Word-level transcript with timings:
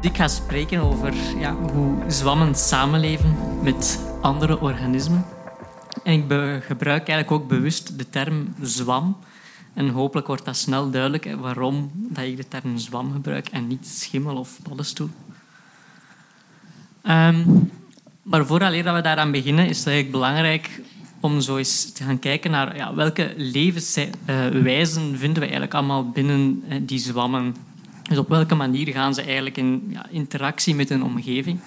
Ik 0.00 0.16
ga 0.16 0.28
spreken 0.28 0.80
over 0.80 1.14
ja, 1.38 1.54
hoe 1.54 2.04
zwammen 2.06 2.54
samenleven 2.54 3.36
met 3.62 4.00
andere 4.20 4.60
organismen. 4.60 5.24
En 6.04 6.12
ik 6.12 6.24
gebruik 6.64 7.08
eigenlijk 7.08 7.30
ook 7.30 7.48
bewust 7.48 7.98
de 7.98 8.08
term 8.08 8.54
zwam. 8.60 9.16
En 9.74 9.88
hopelijk 9.88 10.26
wordt 10.26 10.44
dat 10.44 10.56
snel 10.56 10.90
duidelijk 10.90 11.36
waarom 11.40 11.90
dat 11.94 12.24
ik 12.24 12.36
de 12.36 12.48
term 12.48 12.78
zwam 12.78 13.12
gebruik 13.12 13.48
en 13.48 13.66
niet 13.66 13.86
schimmel 13.86 14.36
of 14.36 14.58
paddenstoel. 14.62 15.10
Um, 17.08 17.70
maar 18.22 18.46
vooraleer 18.46 18.84
dat 18.84 18.94
we 18.94 19.00
daaraan 19.00 19.30
beginnen, 19.30 19.68
is 19.68 19.78
het 19.78 19.86
eigenlijk 19.86 20.16
belangrijk 20.16 20.80
om 21.20 21.40
zo 21.40 21.56
eens 21.56 21.92
te 21.92 22.04
gaan 22.04 22.18
kijken 22.18 22.50
naar 22.50 22.76
ja, 22.76 22.94
welke 22.94 23.32
levenswijzen 23.36 25.18
vinden 25.18 25.34
we 25.34 25.40
eigenlijk 25.40 25.74
allemaal 25.74 26.10
binnen 26.10 26.62
die 26.86 26.98
zwammen. 26.98 27.56
Dus 28.08 28.18
op 28.18 28.28
welke 28.28 28.54
manier 28.54 28.92
gaan 28.92 29.14
ze 29.14 29.22
eigenlijk 29.22 29.56
in 29.56 29.86
ja, 29.90 30.06
interactie 30.10 30.74
met 30.74 30.88
hun 30.88 31.02
omgeving. 31.02 31.60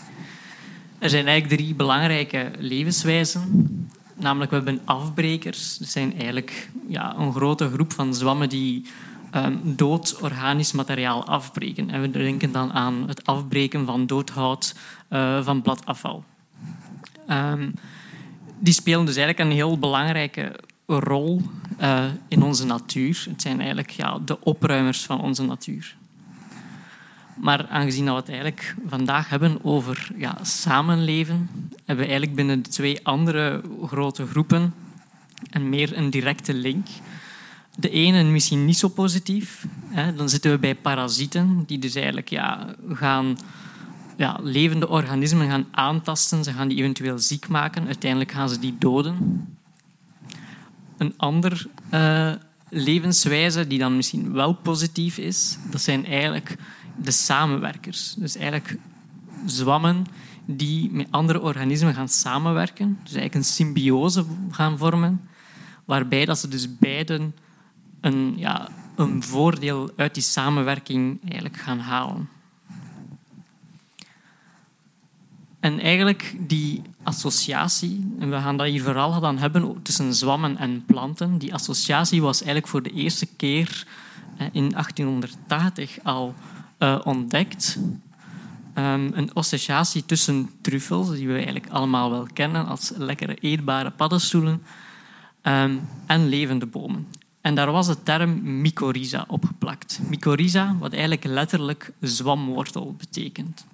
Er 1.00 1.10
zijn 1.10 1.28
eigenlijk 1.28 1.62
drie 1.62 1.76
belangrijke 1.76 2.52
levenswijzen. 2.58 3.90
Namelijk, 4.16 4.52
we 4.52 4.56
hebben 4.58 4.80
afbrekers. 4.86 5.78
Dat 5.78 5.88
zijn 5.88 6.14
eigenlijk 6.20 6.70
ja, 6.88 7.16
een 7.18 7.34
grote 7.34 7.70
groep 7.70 7.94
van 7.94 8.16
zwammen 8.16 8.50
die 8.50 8.86
um, 9.36 9.60
dood 9.64 10.18
organisch 10.22 10.72
materiaal 10.72 11.26
afbreken. 11.26 11.90
En 11.90 12.02
we 12.02 12.10
denken 12.10 12.52
dan 12.52 12.72
aan 12.72 13.08
het 13.08 13.26
afbreken 13.26 13.86
van 13.86 14.06
dood 14.06 14.30
hout, 14.30 14.76
uh, 15.10 15.44
van 15.44 15.62
bladafval. 15.62 16.24
Um, 17.30 17.74
die 18.60 18.74
spelen 18.74 19.06
dus 19.06 19.16
eigenlijk 19.16 19.50
een 19.50 19.56
heel 19.56 19.78
belangrijke 19.80 20.60
rol 20.86 21.42
uh, 21.82 22.04
in 22.28 22.44
onze 22.44 22.66
natuur. 22.66 23.26
Het 23.30 23.42
zijn 23.42 23.58
eigenlijk 23.58 23.90
ja, 23.90 24.20
de 24.26 24.42
opruimers 24.42 25.06
van 25.06 25.22
onze 25.22 25.44
natuur. 25.44 25.96
Maar 27.36 27.68
aangezien 27.68 28.06
we 28.06 28.12
het 28.12 28.30
eigenlijk 28.30 28.76
vandaag 28.88 29.30
hebben 29.30 29.64
over 29.64 30.12
ja, 30.18 30.38
samenleven, 30.42 31.50
hebben 31.86 32.06
we 32.06 32.12
eigenlijk 32.12 32.36
binnen 32.36 32.64
de 32.64 32.70
twee 32.70 33.06
andere 33.06 33.62
grote 33.86 34.28
groepen 34.28 34.74
een 35.50 35.70
meer 35.70 35.98
een 35.98 36.10
directe 36.10 36.54
link. 36.54 36.88
De 37.76 37.90
ene 37.90 38.24
misschien 38.24 38.66
niet 38.66 38.78
zo 38.78 38.88
positief. 38.88 39.66
Hè. 39.88 40.16
Dan 40.16 40.30
zitten 40.30 40.52
we 40.52 40.58
bij 40.58 40.76
parasieten, 40.76 41.64
die 41.66 41.80
dus 41.80 41.96
eigenlijk 41.96 42.30
ja, 42.30 42.76
gaan 42.90 43.38
ja, 44.18 44.40
levende 44.42 44.90
organismen 44.90 45.50
gaan 45.50 45.68
aantasten. 45.72 46.44
Ze 46.44 46.52
gaan 46.52 46.68
die 46.68 46.78
eventueel 46.78 47.20
ziek 47.20 47.48
maken. 47.48 47.86
Uiteindelijk 47.86 48.32
gaan 48.32 48.50
ze 48.50 48.60
die 48.60 48.76
doden. 48.80 49.48
Een 50.98 51.14
ander 51.18 51.68
uh, 51.94 52.32
levenswijze 52.70 53.68
die 53.68 53.80
dan 53.80 53.96
misschien 53.96 54.34
wel 54.34 54.54
positief 54.54 55.18
is, 55.18 55.58
dat 55.72 55.82
zijn 55.82 56.06
eigenlijk 56.06 56.58
de 56.96 57.12
samenwerkers. 57.12 58.14
Dus 58.18 58.36
eigenlijk 58.36 58.78
zwammen 59.46 60.06
die 60.46 60.92
met 60.92 61.08
andere 61.10 61.42
organismen 61.42 61.94
gaan 61.94 62.10
samenwerken. 62.10 63.00
Dus 63.04 63.14
eigenlijk 63.14 63.36
een 63.36 63.54
symbiose 63.54 64.26
gaan 64.52 64.78
vormen, 64.78 65.22
waarbij 65.86 66.26
dat 66.26 66.40
ze 66.40 66.48
dus 66.48 66.78
beiden 66.78 67.36
een, 68.02 68.34
ja, 68.38 68.70
een 68.96 69.24
voordeel 69.24 69.92
uit 69.96 70.14
die 70.14 70.24
samenwerking 70.24 71.20
eigenlijk 71.24 71.58
gaan 71.58 71.80
halen. 71.80 72.30
En 75.60 75.80
eigenlijk 75.80 76.36
die 76.40 76.82
associatie, 77.04 78.16
en 78.20 78.30
we 78.30 78.36
gaan 78.36 78.58
dat 78.58 78.68
hier 78.68 78.84
vooral 78.84 79.20
dan 79.20 79.38
hebben 79.38 79.82
tussen 79.82 80.14
zwammen 80.14 80.58
en 80.58 80.86
planten, 80.86 81.38
die 81.38 81.54
associatie 81.54 82.22
was 82.22 82.38
eigenlijk 82.38 82.68
voor 82.68 82.84
de 82.84 82.92
eerste 82.92 83.26
keer 83.26 83.88
in 84.52 84.70
1880 84.70 86.00
al 86.04 86.36
uh, 86.82 87.00
ontdekt. 87.04 87.78
Um, 88.76 89.12
een 89.14 89.34
associatie 89.34 90.06
tussen 90.06 90.50
truffels, 90.62 91.10
die 91.10 91.28
we 91.28 91.34
eigenlijk 91.34 91.70
allemaal 91.70 92.12
wel 92.12 92.28
kennen 92.34 92.68
als 92.68 92.92
lekkere 92.98 93.36
eetbare 93.36 93.92
paddenstoelen, 93.92 94.62
um, 95.44 95.82
en 96.06 96.28
levende 96.28 96.66
bomen. 96.66 97.08
En 97.42 97.56
daar 97.56 97.72
was 97.72 97.88
de 97.88 98.04
term 98.04 98.62
mycorrhiza 98.62 99.26
opgeplakt. 99.28 100.00
Mycorrhiza, 100.08 100.76
wat 100.80 100.92
eigenlijk 100.92 101.24
letterlijk 101.24 101.92
zwamwortel 102.00 102.96
betekent. 102.98 103.66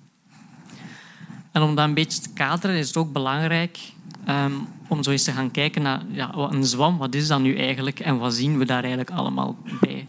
En 1.52 1.62
om 1.62 1.76
dat 1.76 1.88
een 1.88 1.94
beetje 1.94 2.22
te 2.22 2.30
kaderen 2.30 2.76
is 2.76 2.88
het 2.88 2.98
ook 2.98 3.14
belangrijk 3.14 3.80
um, 4.28 4.68
om 4.88 5.04
zo 5.04 5.12
eens 5.12 5.24
te 5.24 5.32
gaan 5.32 5.52
kijken 5.52 5.82
naar 5.82 6.02
ja, 6.12 6.34
een 6.34 6.66
zwam, 6.66 6.98
wat 6.98 7.16
is 7.16 7.28
dat 7.28 7.40
nu 7.40 7.58
eigenlijk 7.58 8.00
en 8.00 8.18
wat 8.18 8.34
zien 8.34 8.58
we 8.58 8.66
daar 8.66 8.84
eigenlijk 8.84 9.12
allemaal 9.12 9.58
bij. 9.80 10.08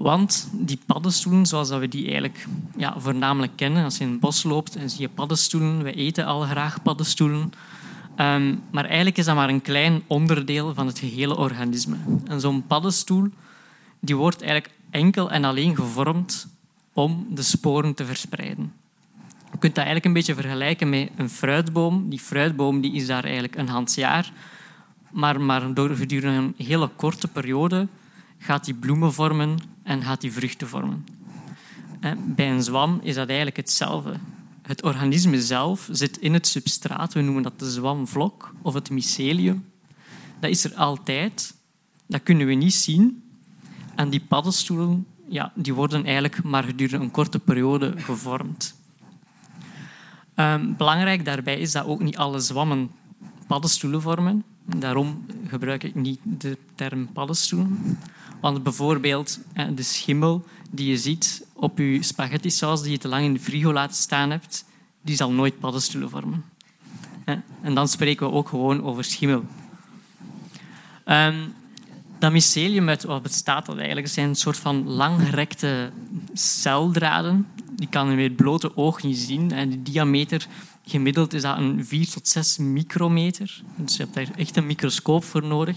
Want 0.00 0.48
die 0.52 0.78
paddenstoelen, 0.86 1.46
zoals 1.46 1.68
we 1.68 1.88
die 1.88 2.04
eigenlijk 2.04 2.46
ja, 2.76 2.94
voornamelijk 2.98 3.52
kennen, 3.56 3.84
als 3.84 3.98
je 3.98 4.04
in 4.04 4.10
het 4.10 4.20
bos 4.20 4.42
loopt 4.42 4.76
en 4.76 4.90
zie 4.90 5.00
je 5.00 5.08
paddenstoelen, 5.08 5.82
we 5.82 5.92
eten 5.92 6.26
al 6.26 6.40
graag 6.40 6.82
paddenstoelen, 6.82 7.52
um, 8.16 8.62
maar 8.70 8.84
eigenlijk 8.84 9.18
is 9.18 9.24
dat 9.24 9.34
maar 9.34 9.48
een 9.48 9.62
klein 9.62 10.02
onderdeel 10.06 10.74
van 10.74 10.86
het 10.86 10.98
gehele 10.98 11.36
organisme. 11.36 11.96
En 12.24 12.40
zo'n 12.40 12.66
paddenstoel 12.66 13.28
die 13.98 14.16
wordt 14.16 14.42
eigenlijk 14.42 14.74
enkel 14.90 15.30
en 15.30 15.44
alleen 15.44 15.76
gevormd 15.76 16.46
om 16.92 17.26
de 17.30 17.42
sporen 17.42 17.94
te 17.94 18.04
verspreiden. 18.04 18.72
Je 19.52 19.58
kunt 19.58 19.74
dat 19.74 19.84
eigenlijk 19.84 20.04
een 20.04 20.12
beetje 20.12 20.34
vergelijken 20.34 20.88
met 20.88 21.10
een 21.16 21.30
fruitboom. 21.30 22.08
Die 22.08 22.20
fruitboom 22.20 22.80
die 22.80 22.92
is 22.92 23.06
daar 23.06 23.24
eigenlijk 23.24 23.56
een 23.56 23.68
handjaar, 23.68 24.32
maar, 25.10 25.40
maar 25.40 25.74
door 25.74 25.90
gedurende 25.90 26.38
een 26.38 26.66
hele 26.66 26.88
korte 26.96 27.28
periode 27.28 27.86
gaat 28.40 28.64
die 28.64 28.74
bloemen 28.74 29.12
vormen 29.12 29.58
en 29.82 30.02
gaat 30.02 30.20
die 30.20 30.32
vruchten 30.32 30.68
vormen. 30.68 31.06
Bij 32.18 32.50
een 32.50 32.62
zwam 32.62 33.00
is 33.02 33.14
dat 33.14 33.26
eigenlijk 33.26 33.56
hetzelfde. 33.56 34.14
Het 34.62 34.82
organisme 34.82 35.42
zelf 35.42 35.88
zit 35.92 36.16
in 36.16 36.32
het 36.34 36.46
substraat, 36.46 37.12
we 37.12 37.20
noemen 37.20 37.42
dat 37.42 37.58
de 37.58 37.70
zwamvlok 37.70 38.54
of 38.62 38.74
het 38.74 38.90
mycelium. 38.90 39.64
Dat 40.40 40.50
is 40.50 40.64
er 40.64 40.74
altijd, 40.74 41.54
dat 42.06 42.22
kunnen 42.22 42.46
we 42.46 42.54
niet 42.54 42.74
zien. 42.74 43.22
En 43.94 44.10
die 44.10 44.20
paddenstoelen 44.20 45.06
ja, 45.30 45.52
die 45.54 45.74
worden 45.74 46.04
eigenlijk 46.04 46.42
maar 46.42 46.62
gedurende 46.62 47.04
een 47.04 47.10
korte 47.10 47.38
periode 47.38 47.94
gevormd. 47.96 48.74
Um, 50.34 50.76
belangrijk 50.76 51.24
daarbij 51.24 51.60
is 51.60 51.72
dat 51.72 51.84
ook 51.84 52.02
niet 52.02 52.16
alle 52.16 52.40
zwammen 52.40 52.90
paddenstoelen 53.46 54.02
vormen. 54.02 54.44
Daarom 54.64 55.26
gebruik 55.46 55.82
ik 55.82 55.94
niet 55.94 56.20
de 56.24 56.58
term 56.74 57.12
paddenstoelen. 57.12 57.98
Want 58.40 58.62
bijvoorbeeld 58.62 59.40
de 59.74 59.82
schimmel 59.82 60.44
die 60.70 60.88
je 60.88 60.96
ziet 60.96 61.46
op 61.52 61.78
je 61.78 62.02
spaghetti-saus 62.02 62.82
die 62.82 62.90
je 62.90 62.98
te 62.98 63.08
lang 63.08 63.24
in 63.24 63.32
de 63.32 63.40
frigo 63.40 63.72
laten 63.72 63.96
staan 63.96 64.30
hebt, 64.30 64.64
die 65.02 65.16
zal 65.16 65.32
nooit 65.32 65.58
paddenstoelen 65.58 66.10
vormen. 66.10 66.44
En 67.62 67.74
dan 67.74 67.88
spreken 67.88 68.26
we 68.26 68.32
ook 68.32 68.48
gewoon 68.48 68.82
over 68.82 69.04
schimmel. 69.04 69.44
Um, 71.06 71.54
dat 72.18 72.32
mycelium, 72.32 72.88
uit 72.88 73.04
wat 73.04 73.22
bestaat 73.22 73.66
dat 73.66 73.76
eigenlijk? 73.76 74.08
Zijn 74.08 74.28
een 74.28 74.34
soort 74.34 74.56
van 74.56 74.88
langgerekte 74.88 75.90
celdraden. 76.32 77.46
Die 77.72 77.88
kan 77.88 78.10
je 78.10 78.16
met 78.16 78.24
het 78.24 78.36
blote 78.36 78.76
oog 78.76 79.02
niet 79.02 79.18
zien. 79.18 79.52
En 79.52 79.70
de 79.70 79.82
diameter 79.82 80.46
gemiddeld 80.84 81.32
is 81.32 81.42
dat 81.42 81.58
een 81.58 81.84
4 81.84 82.08
tot 82.08 82.28
6 82.28 82.58
micrometer. 82.58 83.62
Dus 83.76 83.96
je 83.96 84.02
hebt 84.02 84.14
daar 84.14 84.28
echt 84.36 84.56
een 84.56 84.66
microscoop 84.66 85.24
voor 85.24 85.44
nodig. 85.44 85.76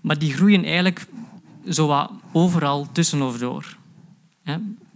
Maar 0.00 0.18
die 0.18 0.32
groeien 0.32 0.64
eigenlijk 0.64 1.06
zo 1.68 2.08
overal 2.32 2.86
tussen 2.92 3.22
of 3.22 3.38
door. 3.38 3.76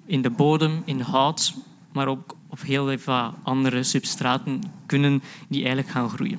In 0.07 0.23
de 0.23 0.31
bodem, 0.31 0.83
in 0.85 1.01
hout, 1.01 1.55
maar 1.93 2.07
ook 2.09 2.37
op 2.49 2.61
heel 2.61 2.99
veel 2.99 3.35
andere 3.43 3.83
substraten 3.83 4.63
kunnen 4.87 5.23
die 5.49 5.65
eigenlijk 5.65 5.89
gaan 5.89 6.09
groeien. 6.09 6.39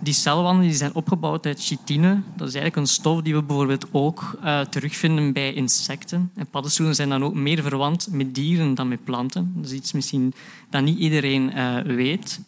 Die 0.00 0.14
celwanden 0.14 0.66
die 0.66 0.74
zijn 0.74 0.94
opgebouwd 0.94 1.46
uit 1.46 1.64
chitine. 1.64 2.20
Dat 2.36 2.48
is 2.48 2.54
eigenlijk 2.54 2.76
een 2.76 2.92
stof 2.92 3.22
die 3.22 3.34
we 3.34 3.42
bijvoorbeeld 3.42 3.86
ook 3.90 4.38
uh, 4.44 4.60
terugvinden 4.60 5.32
bij 5.32 5.52
insecten. 5.52 6.30
En 6.34 6.46
paddenstoelen 6.46 6.94
zijn 6.94 7.08
dan 7.08 7.24
ook 7.24 7.34
meer 7.34 7.62
verwant 7.62 8.08
met 8.10 8.34
dieren 8.34 8.74
dan 8.74 8.88
met 8.88 9.04
planten. 9.04 9.52
Dat 9.56 9.64
is 9.64 9.72
iets 9.72 9.92
misschien 9.92 10.34
dat 10.70 10.82
niet 10.82 10.98
iedereen 10.98 11.52
uh, 11.56 11.80
weet. 11.80 12.40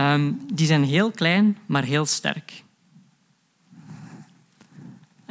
Um, 0.00 0.40
die 0.52 0.66
zijn 0.66 0.84
heel 0.84 1.10
klein, 1.10 1.56
maar 1.66 1.84
heel 1.84 2.06
sterk. 2.06 2.63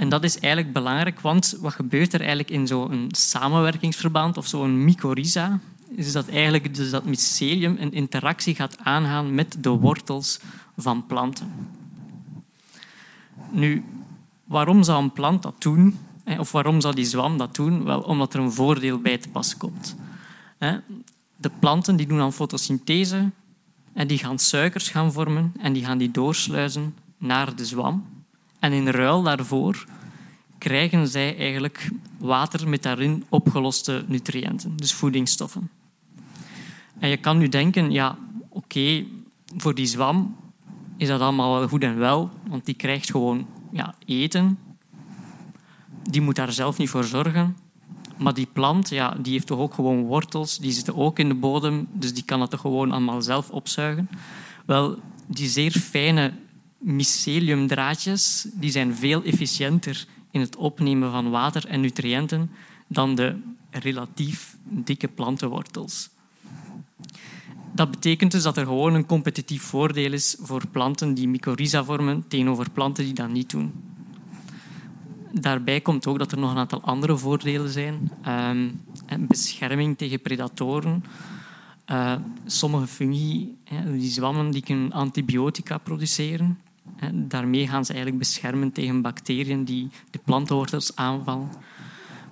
En 0.03 0.09
dat 0.09 0.23
is 0.23 0.39
eigenlijk 0.39 0.73
belangrijk, 0.73 1.19
want 1.19 1.57
wat 1.59 1.73
gebeurt 1.73 2.13
er 2.13 2.19
eigenlijk 2.19 2.49
in 2.49 2.67
zo'n 2.67 3.07
samenwerkingsverband 3.11 4.37
of 4.37 4.47
zo'n 4.47 4.83
mycorrhiza? 4.83 5.59
is 5.95 6.11
dat 6.11 6.27
eigenlijk 6.27 6.75
dus 6.75 6.89
dat 6.89 7.05
mycelium 7.05 7.75
een 7.79 7.91
interactie 7.91 8.55
gaat 8.55 8.77
aangaan 8.79 9.35
met 9.35 9.55
de 9.59 9.69
wortels 9.69 10.39
van 10.77 11.05
planten. 11.05 11.51
Nu, 13.51 13.83
waarom 14.43 14.83
zou 14.83 15.03
een 15.03 15.11
plant 15.11 15.43
dat 15.43 15.61
doen? 15.61 15.97
Of 16.39 16.51
waarom 16.51 16.81
zou 16.81 16.95
die 16.95 17.05
zwam 17.05 17.37
dat 17.37 17.55
doen? 17.55 17.83
Wel, 17.83 18.01
omdat 18.01 18.33
er 18.33 18.39
een 18.39 18.51
voordeel 18.51 18.99
bij 18.99 19.17
te 19.17 19.29
pas 19.29 19.57
komt. 19.57 19.95
De 21.35 21.51
planten 21.59 21.95
die 21.95 22.07
doen 22.07 22.17
dan 22.17 22.33
fotosynthese 22.33 23.29
en 23.93 24.07
die 24.07 24.17
gaan 24.17 24.39
suikers 24.39 24.89
gaan 24.89 25.11
vormen 25.11 25.53
en 25.59 25.73
die 25.73 25.85
gaan 25.85 25.97
die 25.97 26.11
doorsluizen 26.11 26.95
naar 27.17 27.55
de 27.55 27.65
zwam. 27.65 28.12
En 28.63 28.71
in 28.71 28.89
ruil 28.89 29.23
daarvoor 29.23 29.85
krijgen 30.57 31.07
zij 31.07 31.37
eigenlijk 31.37 31.89
water 32.17 32.69
met 32.69 32.83
daarin 32.83 33.23
opgeloste 33.29 34.05
nutriënten, 34.07 34.75
dus 34.75 34.93
voedingsstoffen. 34.93 35.69
En 36.99 37.09
je 37.09 37.17
kan 37.17 37.37
nu 37.37 37.49
denken, 37.49 37.91
ja, 37.91 38.17
oké, 38.49 39.05
voor 39.57 39.75
die 39.75 39.85
zwam 39.85 40.35
is 40.97 41.07
dat 41.07 41.21
allemaal 41.21 41.59
wel 41.59 41.67
goed 41.67 41.83
en 41.83 41.97
wel, 41.97 42.29
want 42.47 42.65
die 42.65 42.75
krijgt 42.75 43.11
gewoon 43.11 43.45
ja, 43.71 43.95
eten. 44.05 44.59
Die 46.03 46.21
moet 46.21 46.35
daar 46.35 46.51
zelf 46.51 46.77
niet 46.77 46.89
voor 46.89 47.03
zorgen. 47.03 47.57
Maar 48.17 48.33
die 48.33 48.47
plant 48.53 48.89
ja, 48.89 49.15
die 49.21 49.33
heeft 49.33 49.47
toch 49.47 49.59
ook 49.59 49.73
gewoon 49.73 50.03
wortels, 50.03 50.57
die 50.57 50.71
zitten 50.71 50.95
ook 50.95 51.19
in 51.19 51.27
de 51.27 51.35
bodem, 51.35 51.87
dus 51.91 52.13
die 52.13 52.23
kan 52.23 52.39
dat 52.39 52.49
toch 52.49 52.61
gewoon 52.61 52.91
allemaal 52.91 53.21
zelf 53.21 53.49
opzuigen. 53.49 54.09
Wel, 54.65 54.99
die 55.27 55.47
zeer 55.47 55.71
fijne 55.71 56.33
myceliumdraadjes 56.83 58.47
die 58.53 58.71
zijn 58.71 58.95
veel 58.95 59.23
efficiënter 59.23 60.05
in 60.31 60.39
het 60.39 60.55
opnemen 60.55 61.11
van 61.11 61.29
water 61.29 61.67
en 61.67 61.81
nutriënten 61.81 62.51
dan 62.87 63.15
de 63.15 63.35
relatief 63.69 64.57
dikke 64.63 65.07
plantenwortels. 65.07 66.09
Dat 67.71 67.91
betekent 67.91 68.31
dus 68.31 68.43
dat 68.43 68.57
er 68.57 68.65
gewoon 68.65 68.93
een 68.93 69.05
competitief 69.05 69.63
voordeel 69.63 70.13
is 70.13 70.37
voor 70.39 70.67
planten 70.67 71.13
die 71.13 71.27
mycorrhiza 71.27 71.83
vormen 71.83 72.27
tegenover 72.27 72.69
planten 72.69 73.03
die 73.03 73.13
dat 73.13 73.29
niet 73.29 73.49
doen. 73.49 73.71
Daarbij 75.31 75.81
komt 75.81 76.07
ook 76.07 76.19
dat 76.19 76.31
er 76.31 76.37
nog 76.37 76.51
een 76.51 76.57
aantal 76.57 76.81
andere 76.81 77.17
voordelen 77.17 77.69
zijn. 77.69 78.11
Uh, 78.27 78.51
bescherming 79.19 79.97
tegen 79.97 80.21
predatoren. 80.21 81.03
Uh, 81.91 82.15
sommige 82.45 82.87
fungi, 82.87 83.55
die 83.85 84.11
zwammen, 84.11 84.51
die 84.51 84.61
kunnen 84.61 84.91
antibiotica 84.91 85.77
produceren. 85.77 86.59
Daarmee 87.13 87.67
gaan 87.67 87.85
ze 87.85 87.93
eigenlijk 87.93 88.23
beschermen 88.23 88.71
tegen 88.71 89.01
bacteriën 89.01 89.65
die 89.65 89.89
de 90.09 90.19
plantenwortels 90.23 90.95
aanvallen. 90.95 91.49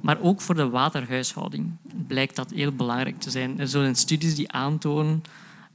Maar 0.01 0.21
ook 0.21 0.41
voor 0.41 0.55
de 0.55 0.69
waterhuishouding 0.69 1.71
blijkt 2.07 2.35
dat 2.35 2.51
heel 2.51 2.71
belangrijk 2.71 3.19
te 3.19 3.29
zijn. 3.29 3.59
Er 3.59 3.67
zijn 3.67 3.95
studies 3.95 4.35
die 4.35 4.51
aantonen 4.51 5.23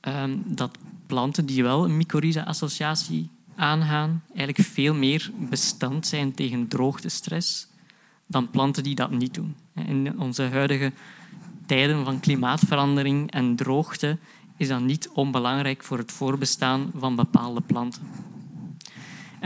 um, 0.01 0.43
dat 0.45 0.79
planten 1.07 1.47
die 1.47 1.63
wel 1.63 1.85
een 1.85 1.97
mycorrhiza-associatie 1.97 3.31
aangaan, 3.55 4.23
eigenlijk 4.29 4.69
veel 4.69 4.95
meer 4.95 5.31
bestand 5.39 6.07
zijn 6.07 6.35
tegen 6.35 6.69
droogtestress 6.69 7.69
dan 8.27 8.51
planten 8.51 8.83
die 8.83 8.95
dat 8.95 9.11
niet 9.11 9.35
doen. 9.35 9.57
In 9.75 10.21
onze 10.21 10.43
huidige 10.43 10.93
tijden 11.67 12.05
van 12.05 12.21
klimaatverandering 12.21 13.31
en 13.31 13.57
droogte 13.57 14.19
is 14.57 14.69
dat 14.69 14.81
niet 14.81 15.09
onbelangrijk 15.09 15.85
voor 15.85 15.99
het 15.99 16.13
voorbestaan 16.13 16.91
van 16.97 17.17
bepaalde 17.17 17.61
planten. 17.61 18.03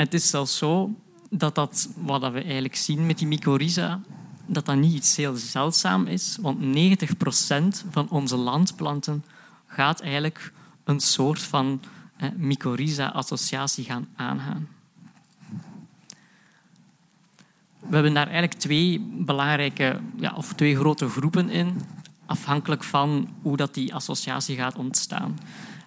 En 0.01 0.07
het 0.07 0.15
is 0.15 0.29
zelfs 0.29 0.57
zo 0.57 0.95
dat, 1.31 1.55
dat 1.55 1.89
wat 1.97 2.33
we 2.33 2.43
eigenlijk 2.43 2.77
zien 2.77 3.07
met 3.07 3.19
die 3.19 3.27
mycorrhiza, 3.27 4.01
dat 4.47 4.67
dat 4.67 4.77
niet 4.77 4.95
iets 4.95 5.17
heel 5.17 5.35
zeldzaam 5.35 6.07
is, 6.07 6.39
want 6.41 6.77
90% 7.85 7.91
van 7.91 8.09
onze 8.09 8.37
landplanten 8.37 9.25
gaat 9.67 10.01
eigenlijk 10.01 10.53
een 10.85 11.01
soort 11.01 11.41
van 11.41 11.81
eh, 12.17 12.29
mycorrhiza-associatie 12.37 13.85
gaan 13.85 14.09
aangaan. 14.17 14.69
We 17.79 17.95
hebben 17.95 18.15
daar 18.15 18.29
eigenlijk 18.29 18.61
twee 18.61 19.01
belangrijke, 19.01 20.01
ja, 20.17 20.33
of 20.37 20.53
twee 20.53 20.77
grote 20.77 21.09
groepen 21.09 21.51
in, 21.51 21.81
afhankelijk 22.27 22.85
van 22.85 23.29
hoe 23.43 23.57
dat 23.57 23.75
die 23.75 23.95
associatie 23.95 24.57
gaat 24.57 24.77
ontstaan. 24.77 25.39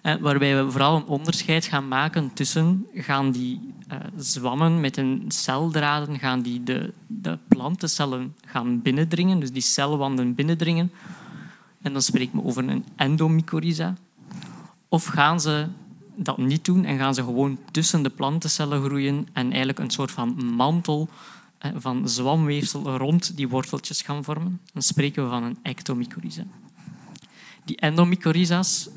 Eh, 0.02 0.14
waarbij 0.20 0.64
we 0.64 0.70
vooral 0.70 0.96
een 0.96 1.06
onderscheid 1.06 1.64
gaan 1.64 1.88
maken 1.88 2.32
tussen 2.32 2.86
gaan 2.94 3.32
die 3.32 3.74
uh, 3.94 4.00
zwammen 4.16 4.80
met 4.80 4.96
een 4.96 5.24
celdraden 5.28 6.18
gaan 6.18 6.42
die 6.42 6.62
de, 6.62 6.92
de 7.06 7.38
plantencellen 7.48 8.34
gaan 8.46 8.82
binnendringen, 8.82 9.40
dus 9.40 9.52
die 9.52 9.62
celwanden 9.62 10.34
binnendringen. 10.34 10.92
En 11.82 11.92
dan 11.92 12.02
spreek 12.02 12.32
ik 12.32 12.46
over 12.46 12.68
een 12.68 12.84
endomycorrhiza. 12.96 13.94
Of 14.88 15.04
gaan 15.04 15.40
ze 15.40 15.66
dat 16.16 16.38
niet 16.38 16.64
doen 16.64 16.84
en 16.84 16.98
gaan 16.98 17.14
ze 17.14 17.22
gewoon 17.22 17.58
tussen 17.70 18.02
de 18.02 18.10
plantencellen 18.10 18.84
groeien 18.84 19.26
en 19.32 19.48
eigenlijk 19.48 19.78
een 19.78 19.90
soort 19.90 20.10
van 20.10 20.54
mantel 20.54 21.08
eh, 21.58 21.70
van 21.74 22.08
zwamweefsel 22.08 22.96
rond 22.96 23.36
die 23.36 23.48
worteltjes 23.48 24.02
gaan 24.02 24.24
vormen. 24.24 24.60
Dan 24.72 24.82
spreken 24.82 25.22
we 25.24 25.30
van 25.30 25.42
een 25.42 25.58
ectomycorrhiza. 25.62 26.44
Die 27.64 27.76
endomycorrhiza's 27.76 28.88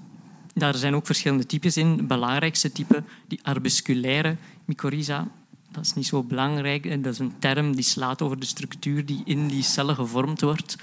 daar 0.57 0.75
zijn 0.75 0.95
ook 0.95 1.05
verschillende 1.05 1.45
types 1.45 1.77
in. 1.77 2.07
Belangrijkste 2.07 2.71
type, 2.71 3.03
die 3.27 3.39
arbusculaire 3.43 4.35
mycorrhiza. 4.65 5.27
Dat 5.71 5.85
is 5.85 5.93
niet 5.93 6.05
zo 6.05 6.23
belangrijk. 6.23 7.03
Dat 7.03 7.13
is 7.13 7.19
een 7.19 7.33
term 7.39 7.75
die 7.75 7.83
slaat 7.83 8.21
over 8.21 8.39
de 8.39 8.45
structuur 8.45 9.05
die 9.05 9.21
in 9.25 9.47
die 9.47 9.63
cellen 9.63 9.95
gevormd 9.95 10.41
wordt. 10.41 10.75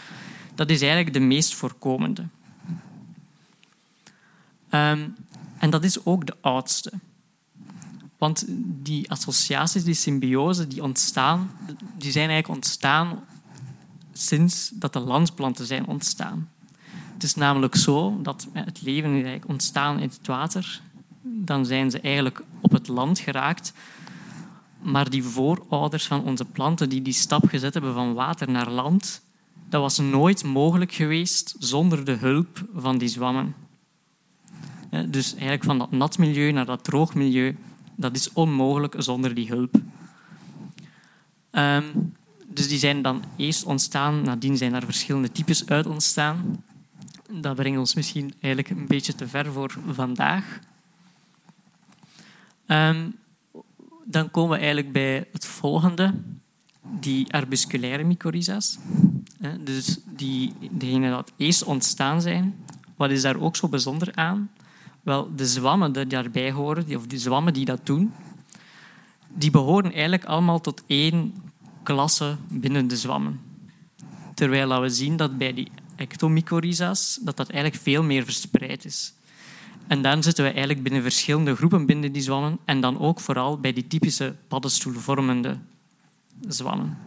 Dat 0.55 0.71
is 0.71 0.81
eigenlijk 0.81 1.12
de 1.12 1.21
meest 1.21 1.55
voorkomende. 1.55 2.26
Um, 4.71 5.15
en 5.59 5.71
dat 5.71 5.85
is 5.85 6.05
ook 6.05 6.27
de 6.27 6.37
oudste. 6.41 6.93
Want 8.19 8.44
die 8.82 9.11
associaties, 9.11 9.85
die 9.85 9.94
symbiose, 9.94 10.67
die 10.67 10.82
ontstaan, 10.82 11.50
die 11.99 12.11
zijn 12.11 12.29
eigenlijk 12.29 12.49
ontstaan 12.49 13.25
sinds 14.12 14.70
dat 14.75 14.93
de 14.93 14.99
landplanten 15.00 15.67
zijn 15.67 15.87
ontstaan. 15.87 16.49
Het 17.14 17.22
is 17.22 17.34
namelijk 17.34 17.76
zo 17.76 18.19
dat 18.22 18.49
het 18.52 18.82
leven 18.82 19.25
is 19.25 19.40
ontstaan 19.46 20.00
in 20.00 20.08
het 20.08 20.26
water. 20.26 20.81
Dan 21.22 21.66
zijn 21.66 21.90
ze 21.90 22.00
eigenlijk 22.00 22.43
op 22.61 22.72
het 22.72 22.88
land 22.88 23.19
geraakt. 23.19 23.72
Maar 24.82 25.11
die 25.11 25.25
voorouders 25.25 26.06
van 26.06 26.25
onze 26.25 26.44
planten 26.44 26.88
die 26.88 27.02
die 27.02 27.12
stap 27.12 27.49
gezet 27.49 27.75
hebben 27.75 27.94
van 27.94 28.14
water 28.14 28.50
naar 28.50 28.70
land, 28.70 29.22
dat 29.69 29.81
was 29.81 29.99
nooit 29.99 30.44
mogelijk 30.44 30.93
geweest 30.93 31.55
zonder 31.58 32.05
de 32.05 32.12
hulp 32.12 32.67
van 32.74 32.98
die 32.98 33.08
zwammen. 33.08 33.55
Dus 35.08 35.32
eigenlijk 35.32 35.65
van 35.65 35.79
dat 35.79 35.91
nat 35.91 36.19
milieu 36.19 36.53
naar 36.53 36.67
dat 36.67 36.84
droog 36.84 37.15
milieu, 37.15 37.56
dat 37.96 38.17
is 38.17 38.32
onmogelijk 38.32 38.94
zonder 38.98 39.34
die 39.34 39.48
hulp. 39.48 39.74
Ehm, 41.50 41.84
dus 42.46 42.69
die 42.69 42.79
zijn 42.79 43.03
dan 43.03 43.22
eerst 43.36 43.65
ontstaan, 43.65 44.22
nadien 44.22 44.56
zijn 44.56 44.74
er 44.74 44.84
verschillende 44.84 45.32
types 45.32 45.67
uit 45.67 45.86
ontstaan 45.86 46.64
dat 47.41 47.55
brengt 47.55 47.79
ons 47.79 47.94
misschien 47.94 48.34
eigenlijk 48.41 48.81
een 48.81 48.86
beetje 48.86 49.14
te 49.14 49.29
ver 49.29 49.53
voor 49.53 49.74
vandaag. 49.93 50.58
Um, 52.67 53.14
dan 54.05 54.31
komen 54.31 54.50
we 54.50 54.56
eigenlijk 54.56 54.93
bij 54.93 55.29
het 55.32 55.46
volgende, 55.46 56.14
die 56.82 57.32
arbusculaire 57.32 58.05
mycorrhiza's. 58.05 58.79
Dus 59.60 59.98
die, 60.06 60.53
dat 61.00 61.32
eerst 61.36 61.64
ontstaan 61.64 62.20
zijn. 62.20 62.55
Wat 62.96 63.10
is 63.10 63.22
daar 63.22 63.41
ook 63.41 63.56
zo 63.56 63.69
bijzonder 63.69 64.14
aan? 64.14 64.50
Wel, 65.03 65.34
de 65.36 65.46
zwammen 65.46 65.93
die 65.93 66.06
daarbij 66.06 66.53
horen, 66.53 66.96
of 66.96 67.06
die 67.06 67.19
zwammen 67.19 67.53
die 67.53 67.64
dat 67.64 67.86
doen, 67.86 68.12
die 69.29 69.50
behoren 69.50 69.93
eigenlijk 69.93 70.24
allemaal 70.24 70.60
tot 70.60 70.82
één 70.86 71.34
klasse 71.82 72.36
binnen 72.48 72.88
de 72.88 72.96
zwammen. 72.96 73.41
Terwijl 74.34 74.81
we 74.81 74.88
zien 74.88 75.17
dat 75.17 75.38
bij 75.38 75.55
die 75.55 75.70
ectomycorrhiza's, 75.96 77.19
dat 77.22 77.36
dat 77.36 77.51
eigenlijk 77.51 77.82
veel 77.82 78.03
meer 78.03 78.24
verspreid 78.24 78.84
is. 78.84 79.15
En 79.86 80.03
dan 80.03 80.22
zitten 80.22 80.44
we 80.44 80.51
eigenlijk 80.51 80.82
binnen 80.82 81.03
verschillende 81.03 81.56
groepen 81.56 81.86
binnen 81.86 82.13
die 82.13 82.22
zwammen 82.22 82.58
en 82.65 82.81
dan 82.81 82.98
ook 82.98 83.20
vooral 83.20 83.58
bij 83.58 83.72
die 83.72 83.86
typische 83.86 84.34
paddenstoelvormende 84.48 85.58
zwammen. 86.48 86.98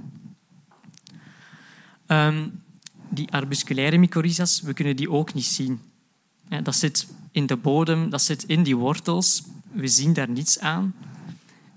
Um, 2.07 2.61
die 3.09 3.31
arbusculaire 3.31 3.97
mycorrhiza's, 3.97 4.61
we 4.61 4.73
kunnen 4.73 4.95
die 4.95 5.11
ook 5.11 5.33
niet 5.33 5.45
zien. 5.45 5.79
dat 6.63 6.75
zit 6.75 7.07
in 7.31 7.45
de 7.45 7.55
bodem, 7.55 8.09
dat 8.09 8.21
zit 8.21 8.43
in 8.43 8.63
die 8.63 8.75
wortels. 8.75 9.43
We 9.71 9.87
zien 9.87 10.13
daar 10.13 10.29
niets 10.29 10.59
aan. 10.59 10.95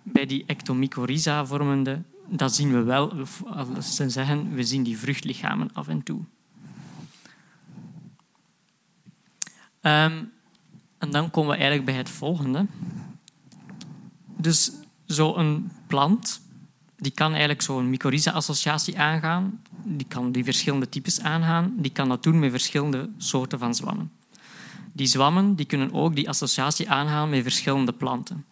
Bij 0.02 0.26
die 0.26 0.44
ectomycorrhiza 0.46 1.46
vormende, 1.46 2.02
dat 2.28 2.54
zien 2.54 2.72
we 2.72 2.82
wel. 2.82 3.12
Zeggen, 3.78 4.54
we 4.54 4.64
zien 4.64 4.82
die 4.82 4.98
vruchtlichamen 4.98 5.70
af 5.72 5.88
en 5.88 6.02
toe. 6.02 6.20
Um, 9.82 10.32
en 10.98 11.10
dan 11.10 11.30
komen 11.30 11.50
we 11.50 11.56
eigenlijk 11.56 11.84
bij 11.84 11.94
het 11.94 12.08
volgende. 12.08 12.66
Dus 14.36 14.72
zo'n 15.06 15.70
plant 15.86 16.40
die 17.00 17.12
kan 17.12 17.30
eigenlijk 17.30 17.62
zo'n 17.62 17.90
mycorrhiza-associatie 17.90 18.98
aangaan. 18.98 19.62
Die 19.84 20.06
kan 20.06 20.32
die 20.32 20.44
verschillende 20.44 20.88
types 20.88 21.20
aangaan. 21.20 21.74
Die 21.76 21.90
kan 21.90 22.08
dat 22.08 22.22
doen 22.22 22.38
met 22.38 22.50
verschillende 22.50 23.08
soorten 23.16 23.58
van 23.58 23.74
zwammen. 23.74 24.10
Die 24.92 25.06
zwammen 25.06 25.54
die 25.54 25.66
kunnen 25.66 25.92
ook 25.92 26.14
die 26.14 26.28
associatie 26.28 26.90
aangaan 26.90 27.30
met 27.30 27.42
verschillende 27.42 27.92
planten. 27.92 28.44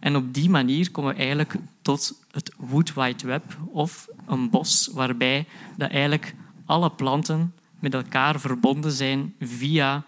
En 0.00 0.16
op 0.16 0.34
die 0.34 0.50
manier 0.50 0.90
komen 0.90 1.12
we 1.14 1.18
eigenlijk 1.18 1.54
tot 1.82 2.22
het 2.30 2.54
Wood 2.56 2.94
Wide 2.94 3.26
Web 3.26 3.58
of 3.72 4.08
een 4.26 4.50
bos 4.50 4.90
waarbij 4.92 5.46
dat 5.76 5.90
eigenlijk 5.90 6.34
alle 6.64 6.90
planten 6.90 7.54
met 7.78 7.94
elkaar 7.94 8.40
verbonden 8.40 8.92
zijn 8.92 9.34
via 9.40 10.04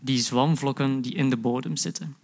die 0.00 0.18
zwamvlokken 0.18 1.00
die 1.00 1.14
in 1.14 1.30
de 1.30 1.36
bodem 1.36 1.76
zitten. 1.76 2.16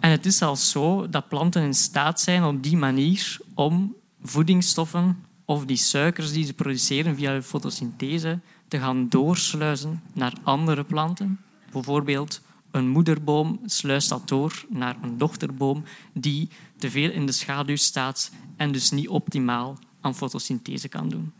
En 0.00 0.10
het 0.10 0.26
is 0.26 0.36
zelfs 0.36 0.70
zo 0.70 1.08
dat 1.08 1.28
planten 1.28 1.62
in 1.62 1.74
staat 1.74 2.20
zijn 2.20 2.44
op 2.44 2.62
die 2.62 2.76
manier 2.76 3.38
om 3.54 3.94
voedingsstoffen 4.22 5.24
of 5.44 5.64
die 5.64 5.76
suikers 5.76 6.32
die 6.32 6.44
ze 6.44 6.54
produceren 6.54 7.16
via 7.16 7.42
fotosynthese 7.42 8.40
te 8.68 8.78
gaan 8.78 9.08
doorsluizen 9.08 10.02
naar 10.12 10.32
andere 10.42 10.84
planten. 10.84 11.40
Bijvoorbeeld 11.72 12.40
een 12.70 12.88
moederboom 12.88 13.60
sluist 13.64 14.08
dat 14.08 14.28
door 14.28 14.64
naar 14.68 14.96
een 15.02 15.18
dochterboom 15.18 15.84
die 16.12 16.48
te 16.76 16.90
veel 16.90 17.10
in 17.10 17.26
de 17.26 17.32
schaduw 17.32 17.76
staat 17.76 18.30
en 18.56 18.72
dus 18.72 18.90
niet 18.90 19.08
optimaal 19.08 19.78
aan 20.00 20.14
fotosynthese 20.14 20.88
kan 20.88 21.08
doen. 21.08 21.32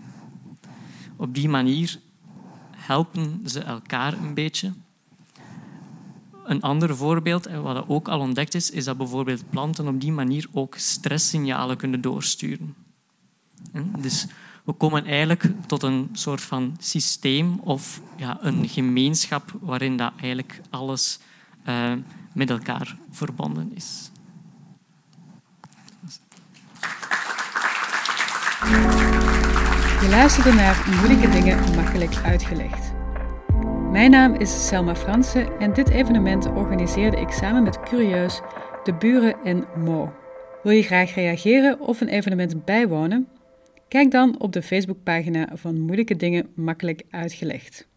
Op 1.16 1.34
die 1.34 1.48
manier 1.48 2.00
helpen 2.88 3.42
ze 3.44 3.60
elkaar 3.60 4.12
een 4.12 4.34
beetje. 4.34 4.72
Een 6.44 6.62
ander 6.62 6.96
voorbeeld, 6.96 7.46
en 7.46 7.62
wat 7.62 7.88
ook 7.88 8.08
al 8.08 8.20
ontdekt 8.20 8.54
is, 8.54 8.70
is 8.70 8.84
dat 8.84 8.96
bijvoorbeeld 8.96 9.50
planten 9.50 9.88
op 9.88 10.00
die 10.00 10.12
manier 10.12 10.46
ook 10.52 10.74
stresssignalen 10.76 11.76
kunnen 11.76 12.00
doorsturen. 12.00 12.74
Dus 13.98 14.26
we 14.64 14.72
komen 14.72 15.04
eigenlijk 15.04 15.50
tot 15.66 15.82
een 15.82 16.08
soort 16.12 16.40
van 16.40 16.76
systeem 16.80 17.58
of 17.58 18.00
ja, 18.16 18.38
een 18.40 18.68
gemeenschap 18.68 19.52
waarin 19.60 19.96
dat 19.96 20.12
eigenlijk 20.20 20.60
alles 20.70 21.18
uh, 21.68 21.92
met 22.32 22.50
elkaar 22.50 22.96
verbonden 23.10 23.72
is. 23.74 24.10
Je 30.00 30.08
luisterde 30.08 30.52
naar 30.52 30.96
Moeilijke 30.96 31.28
Dingen 31.28 31.74
Makkelijk 31.74 32.16
Uitgelegd. 32.24 32.92
Mijn 33.90 34.10
naam 34.10 34.34
is 34.34 34.66
Selma 34.68 34.94
Fransen 34.94 35.58
en 35.58 35.72
dit 35.72 35.88
evenement 35.88 36.46
organiseerde 36.46 37.20
ik 37.20 37.30
samen 37.30 37.62
met 37.62 37.80
Curieus, 37.80 38.40
De 38.84 38.94
Buren 38.94 39.36
en 39.44 39.64
Mo. 39.76 40.12
Wil 40.62 40.72
je 40.72 40.82
graag 40.82 41.14
reageren 41.14 41.80
of 41.80 42.00
een 42.00 42.08
evenement 42.08 42.64
bijwonen? 42.64 43.28
Kijk 43.88 44.10
dan 44.10 44.40
op 44.40 44.52
de 44.52 44.62
Facebookpagina 44.62 45.48
van 45.54 45.80
Moeilijke 45.80 46.16
Dingen 46.16 46.48
Makkelijk 46.54 47.02
Uitgelegd. 47.10 47.87